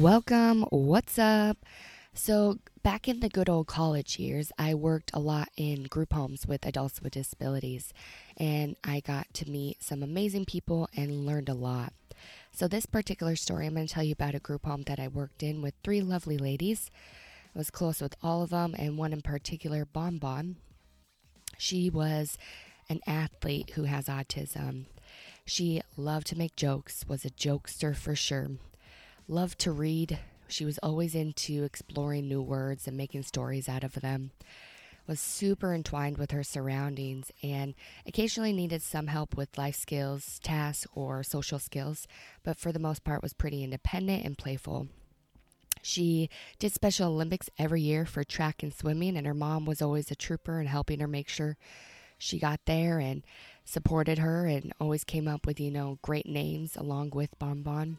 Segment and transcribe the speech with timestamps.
[0.00, 0.62] Welcome.
[0.70, 1.58] What's up?
[2.14, 6.46] So, back in the good old college years, I worked a lot in group homes
[6.46, 7.92] with adults with disabilities,
[8.36, 11.92] and I got to meet some amazing people and learned a lot.
[12.52, 15.08] So, this particular story, I'm going to tell you about a group home that I
[15.08, 16.92] worked in with three lovely ladies.
[17.52, 20.58] I was close with all of them, and one in particular, Bon Bon.
[21.56, 22.38] She was
[22.88, 24.84] an athlete who has autism.
[25.44, 28.50] She loved to make jokes, was a jokester for sure
[29.28, 30.18] loved to read.
[30.48, 34.30] She was always into exploring new words and making stories out of them.
[35.06, 37.74] Was super entwined with her surroundings and
[38.06, 42.06] occasionally needed some help with life skills, tasks, or social skills,
[42.42, 44.88] but for the most part was pretty independent and playful.
[45.82, 50.10] She did Special Olympics every year for track and swimming, and her mom was always
[50.10, 51.56] a trooper and helping her make sure
[52.18, 53.22] she got there and
[53.64, 57.98] supported her and always came up with, you know, great names along with Bon Bon.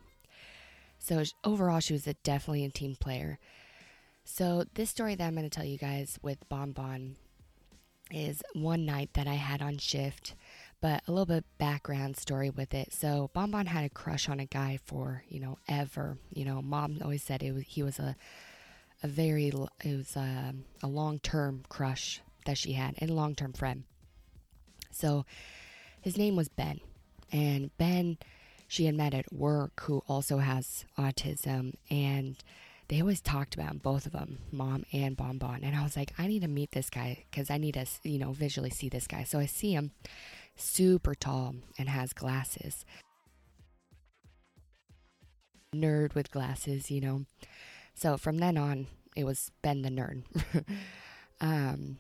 [1.10, 3.40] So overall, she was a definitely a team player.
[4.24, 7.16] So this story that I'm going to tell you guys with Bon Bon
[8.12, 10.36] is one night that I had on shift,
[10.82, 12.94] but a little bit background story with it.
[12.94, 16.20] So Bon Bon had a crush on a guy for you know ever.
[16.32, 18.16] You know, mom always said it was he was a
[19.02, 23.34] a very it was um, a, a long term crush that she had and long
[23.34, 23.84] term friend.
[24.92, 25.26] So
[26.02, 26.82] his name was Ben,
[27.32, 28.20] and Ben
[28.70, 32.38] she had met at work who also has autism and
[32.88, 35.62] they always talked about him, both of them, mom and Bon Bon.
[35.64, 38.20] And I was like, I need to meet this guy because I need to, you
[38.20, 39.24] know, visually see this guy.
[39.24, 39.92] So I see him
[40.56, 42.86] super tall and has glasses.
[45.76, 47.26] Nerd with glasses, you know.
[47.96, 50.24] So from then on, it was Ben the nerd.
[51.42, 51.98] um,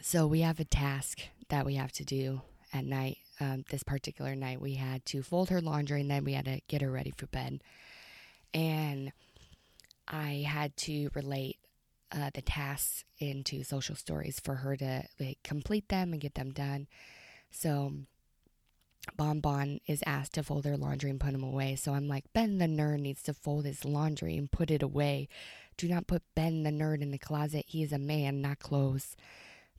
[0.00, 4.34] so we have a task that we have to do at night um, this particular
[4.34, 7.12] night, we had to fold her laundry and then we had to get her ready
[7.16, 7.62] for bed.
[8.54, 9.12] And
[10.06, 11.58] I had to relate
[12.12, 16.50] uh, the tasks into social stories for her to like, complete them and get them
[16.50, 16.86] done.
[17.50, 17.92] So
[19.16, 21.76] Bon Bon is asked to fold her laundry and put them away.
[21.76, 25.28] So I'm like, Ben the nerd needs to fold his laundry and put it away.
[25.76, 27.64] Do not put Ben the nerd in the closet.
[27.66, 29.16] He is a man, not clothes.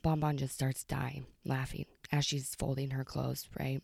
[0.03, 3.81] Bon Bon just starts dying, laughing as she's folding her clothes, right?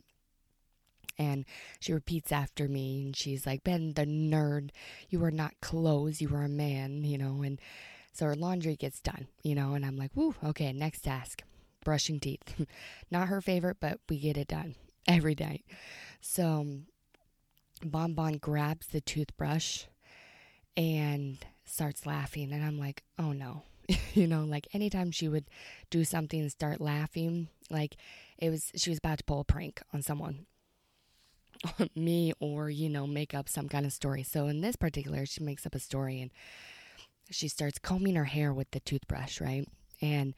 [1.18, 1.46] And
[1.80, 4.70] she repeats after me and she's like, Ben, the nerd,
[5.10, 7.42] you are not clothes, you are a man, you know?
[7.42, 7.60] And
[8.14, 9.74] so her laundry gets done, you know?
[9.74, 11.44] And I'm like, woo, okay, next task
[11.84, 12.68] brushing teeth.
[13.12, 14.76] not her favorite, but we get it done
[15.08, 15.64] every day.
[16.22, 16.66] So
[17.84, 19.86] Bon Bon grabs the toothbrush
[20.76, 22.52] and starts laughing.
[22.52, 23.64] And I'm like, oh no,
[24.14, 25.46] you know, like anytime she would
[25.90, 27.96] do something and start laughing, like
[28.38, 30.46] it was she was about to pull a prank on someone.
[31.96, 34.24] me or, you know, make up some kind of story.
[34.24, 36.32] So in this particular, she makes up a story and
[37.30, 39.68] she starts combing her hair with the toothbrush, right?
[40.02, 40.34] And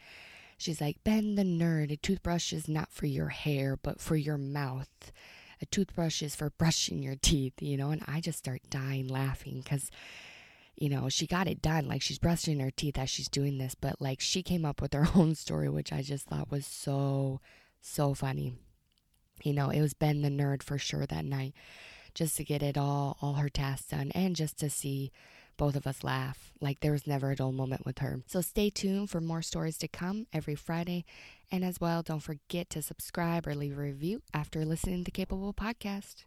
[0.57, 4.37] she's like, Ben the nerd, a toothbrush is not for your hair, but for your
[4.37, 5.11] mouth.
[5.61, 7.91] A toothbrush is for brushing your teeth, you know?
[7.91, 9.91] And I just start dying laughing because
[10.75, 11.87] you know, she got it done.
[11.87, 14.93] Like she's brushing her teeth as she's doing this, but like she came up with
[14.93, 17.41] her own story, which I just thought was so,
[17.81, 18.53] so funny.
[19.43, 21.53] You know, it was Ben the nerd for sure that night,
[22.13, 25.11] just to get it all, all her tasks done, and just to see
[25.57, 26.51] both of us laugh.
[26.59, 28.21] Like there was never a dull moment with her.
[28.27, 31.05] So stay tuned for more stories to come every Friday.
[31.51, 35.11] And as well, don't forget to subscribe or leave a review after listening to the
[35.11, 36.23] Capable Podcast.